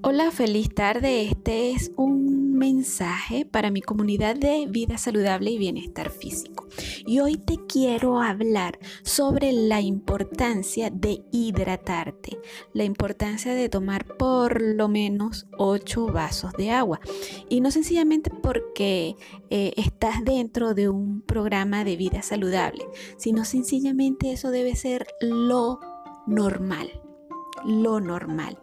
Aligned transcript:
Hola, 0.00 0.30
feliz 0.30 0.72
tarde. 0.72 1.22
Este 1.22 1.72
es 1.72 1.90
un 1.96 2.56
mensaje 2.56 3.44
para 3.44 3.72
mi 3.72 3.82
comunidad 3.82 4.36
de 4.36 4.66
vida 4.68 4.96
saludable 4.96 5.50
y 5.50 5.58
bienestar 5.58 6.10
físico. 6.10 6.68
Y 7.04 7.18
hoy 7.18 7.36
te 7.36 7.56
quiero 7.68 8.20
hablar 8.20 8.78
sobre 9.02 9.50
la 9.52 9.80
importancia 9.80 10.90
de 10.90 11.22
hidratarte, 11.32 12.38
la 12.74 12.84
importancia 12.84 13.54
de 13.54 13.68
tomar 13.68 14.04
por 14.04 14.62
lo 14.62 14.88
menos 14.88 15.46
8 15.58 16.06
vasos 16.06 16.52
de 16.52 16.70
agua. 16.70 17.00
Y 17.48 17.60
no 17.60 17.72
sencillamente 17.72 18.30
porque 18.30 19.16
eh, 19.50 19.72
estás 19.76 20.24
dentro 20.24 20.74
de 20.74 20.88
un 20.88 21.22
programa 21.22 21.82
de 21.82 21.96
vida 21.96 22.22
saludable, 22.22 22.86
sino 23.16 23.44
sencillamente 23.44 24.30
eso 24.30 24.52
debe 24.52 24.76
ser 24.76 25.08
lo 25.20 25.80
normal, 26.28 26.88
lo 27.64 27.98
normal 27.98 28.58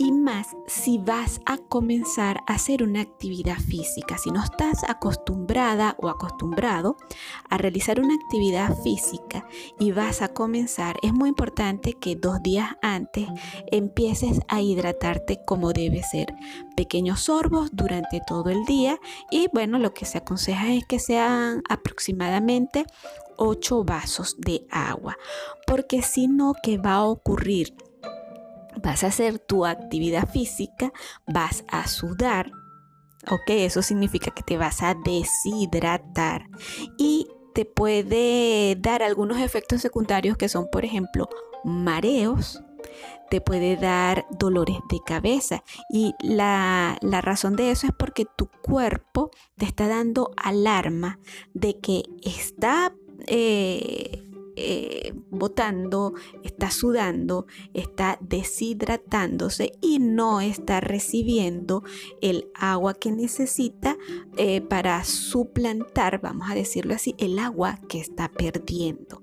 y 0.00 0.12
más 0.12 0.56
si 0.66 0.96
vas 0.96 1.42
a 1.44 1.58
comenzar 1.58 2.40
a 2.46 2.54
hacer 2.54 2.82
una 2.82 3.02
actividad 3.02 3.58
física. 3.58 4.16
Si 4.16 4.30
no 4.30 4.42
estás 4.42 4.82
acostumbrada 4.88 5.94
o 5.98 6.08
acostumbrado 6.08 6.96
a 7.50 7.58
realizar 7.58 8.00
una 8.00 8.14
actividad 8.14 8.74
física 8.82 9.46
y 9.78 9.92
vas 9.92 10.22
a 10.22 10.28
comenzar, 10.28 10.96
es 11.02 11.12
muy 11.12 11.28
importante 11.28 11.92
que 11.92 12.16
dos 12.16 12.42
días 12.42 12.76
antes 12.80 13.28
empieces 13.70 14.40
a 14.48 14.62
hidratarte 14.62 15.40
como 15.44 15.74
debe 15.74 16.02
ser. 16.02 16.34
Pequeños 16.76 17.24
sorbos 17.24 17.68
durante 17.74 18.22
todo 18.26 18.48
el 18.48 18.64
día 18.64 18.98
y 19.30 19.48
bueno, 19.52 19.78
lo 19.78 19.92
que 19.92 20.06
se 20.06 20.16
aconseja 20.16 20.72
es 20.72 20.86
que 20.86 20.98
sean 20.98 21.62
aproximadamente 21.68 22.86
8 23.36 23.84
vasos 23.84 24.36
de 24.38 24.66
agua, 24.70 25.18
porque 25.66 26.00
si 26.00 26.26
no, 26.26 26.54
¿qué 26.62 26.78
va 26.78 26.94
a 26.94 27.04
ocurrir? 27.04 27.74
Vas 28.82 29.04
a 29.04 29.08
hacer 29.08 29.38
tu 29.38 29.66
actividad 29.66 30.28
física, 30.28 30.92
vas 31.26 31.64
a 31.68 31.86
sudar, 31.88 32.52
ok, 33.28 33.50
eso 33.50 33.82
significa 33.82 34.30
que 34.30 34.42
te 34.42 34.56
vas 34.56 34.82
a 34.82 34.94
deshidratar. 34.94 36.48
Y 36.98 37.28
te 37.54 37.64
puede 37.64 38.76
dar 38.78 39.02
algunos 39.02 39.38
efectos 39.38 39.80
secundarios 39.80 40.36
que 40.36 40.48
son, 40.48 40.68
por 40.70 40.84
ejemplo, 40.84 41.28
mareos, 41.64 42.62
te 43.30 43.40
puede 43.40 43.76
dar 43.76 44.26
dolores 44.30 44.78
de 44.90 44.98
cabeza. 45.04 45.62
Y 45.88 46.14
la, 46.20 46.98
razón 47.02 47.56
de 47.56 47.70
eso 47.70 47.86
es 47.86 47.92
porque 47.96 48.26
tu 48.36 48.48
cuerpo 48.62 49.30
te 49.56 49.64
está 49.64 49.88
dando 49.88 50.32
alarma 50.36 51.18
de 51.54 51.78
que 51.78 52.02
está... 52.22 52.92
Eh, 53.26 54.26
eh, 54.56 55.12
botando, 55.30 56.14
está 56.42 56.70
sudando, 56.70 57.46
está 57.74 58.18
deshidratándose 58.20 59.72
y 59.80 59.98
no 59.98 60.40
está 60.40 60.80
recibiendo 60.80 61.82
el 62.20 62.50
agua 62.54 62.94
que 62.94 63.12
necesita 63.12 63.96
eh, 64.36 64.60
para 64.60 65.04
suplantar, 65.04 66.20
vamos 66.20 66.50
a 66.50 66.54
decirlo 66.54 66.94
así, 66.94 67.14
el 67.18 67.38
agua 67.38 67.80
que 67.88 68.00
está 68.00 68.28
perdiendo. 68.28 69.22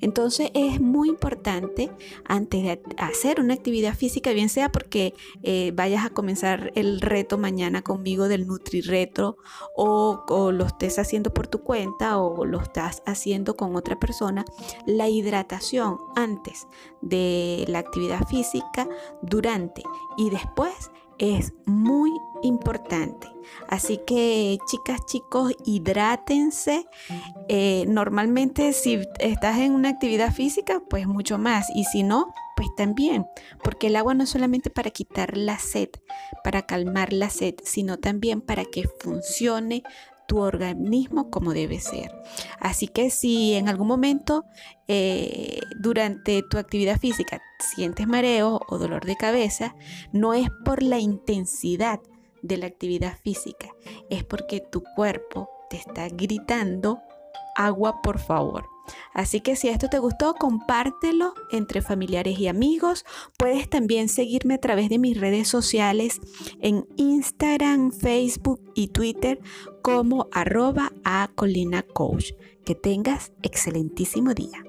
Entonces 0.00 0.50
es 0.54 0.80
muy 0.80 1.08
importante 1.08 1.90
antes 2.24 2.62
de 2.62 2.80
hacer 2.96 3.40
una 3.40 3.54
actividad 3.54 3.94
física, 3.94 4.32
bien 4.32 4.48
sea 4.48 4.70
porque 4.70 5.14
eh, 5.42 5.72
vayas 5.74 6.04
a 6.04 6.10
comenzar 6.10 6.72
el 6.74 7.00
reto 7.00 7.38
mañana 7.38 7.82
conmigo 7.82 8.28
del 8.28 8.46
Nutri 8.46 8.80
Retro 8.80 9.36
o, 9.76 10.24
o 10.28 10.52
lo 10.52 10.66
estés 10.66 10.98
haciendo 10.98 11.32
por 11.32 11.46
tu 11.46 11.62
cuenta 11.62 12.18
o 12.18 12.44
lo 12.44 12.60
estás 12.60 13.02
haciendo 13.06 13.56
con 13.56 13.76
otra 13.76 13.98
persona, 13.98 14.44
la 14.86 15.08
hidratación 15.08 15.98
antes 16.16 16.66
de 17.00 17.64
la 17.68 17.78
actividad 17.78 18.26
física, 18.26 18.88
durante 19.22 19.82
y 20.16 20.30
después 20.30 20.90
es 21.18 21.52
muy 21.66 22.10
importante. 22.42 23.28
Así 23.68 24.00
que 24.06 24.58
chicas, 24.66 25.04
chicos, 25.06 25.52
hidrátense. 25.64 26.86
Eh, 27.48 27.84
normalmente 27.88 28.72
si 28.72 29.00
estás 29.18 29.58
en 29.58 29.72
una 29.72 29.90
actividad 29.90 30.32
física, 30.32 30.82
pues 30.88 31.06
mucho 31.06 31.38
más. 31.38 31.68
Y 31.74 31.84
si 31.84 32.02
no, 32.02 32.32
pues 32.56 32.68
también. 32.76 33.26
Porque 33.62 33.88
el 33.88 33.96
agua 33.96 34.14
no 34.14 34.24
es 34.24 34.30
solamente 34.30 34.70
para 34.70 34.90
quitar 34.90 35.36
la 35.36 35.58
sed, 35.58 35.90
para 36.44 36.62
calmar 36.62 37.12
la 37.12 37.30
sed, 37.30 37.54
sino 37.62 37.98
también 37.98 38.40
para 38.40 38.64
que 38.64 38.88
funcione 39.00 39.82
tu 40.28 40.40
organismo 40.40 41.30
como 41.30 41.54
debe 41.54 41.80
ser. 41.80 42.12
Así 42.60 42.86
que 42.86 43.10
si 43.10 43.54
en 43.54 43.68
algún 43.68 43.88
momento 43.88 44.44
eh, 44.86 45.58
durante 45.80 46.42
tu 46.42 46.58
actividad 46.58 47.00
física 47.00 47.40
sientes 47.58 48.06
mareo 48.06 48.60
o 48.68 48.78
dolor 48.78 49.06
de 49.06 49.16
cabeza, 49.16 49.74
no 50.12 50.34
es 50.34 50.50
por 50.66 50.82
la 50.82 50.98
intensidad 50.98 51.98
de 52.42 52.58
la 52.58 52.66
actividad 52.66 53.16
física, 53.24 53.68
es 54.10 54.22
porque 54.22 54.60
tu 54.60 54.84
cuerpo 54.94 55.48
te 55.70 55.78
está 55.78 56.08
gritando 56.08 57.00
agua 57.56 58.02
por 58.02 58.18
favor. 58.18 58.66
Así 59.14 59.40
que 59.40 59.56
si 59.56 59.68
esto 59.68 59.88
te 59.88 59.98
gustó, 59.98 60.34
compártelo 60.34 61.34
entre 61.50 61.82
familiares 61.82 62.38
y 62.38 62.48
amigos. 62.48 63.04
Puedes 63.36 63.68
también 63.68 64.08
seguirme 64.08 64.54
a 64.54 64.58
través 64.58 64.88
de 64.88 64.98
mis 64.98 65.18
redes 65.18 65.48
sociales 65.48 66.20
en 66.60 66.86
Instagram, 66.96 67.92
Facebook 67.92 68.60
y 68.74 68.88
Twitter 68.88 69.40
como 69.82 70.28
arroba 70.32 70.92
a 71.04 71.30
Colina 71.34 71.82
Coach. 71.82 72.32
Que 72.64 72.74
tengas 72.74 73.32
excelentísimo 73.42 74.34
día. 74.34 74.67